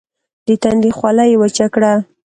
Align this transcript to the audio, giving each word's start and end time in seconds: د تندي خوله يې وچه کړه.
د 0.47 0.47
تندي 0.61 0.91
خوله 0.97 1.23
يې 1.29 1.35
وچه 1.41 1.67
کړه. 1.73 1.93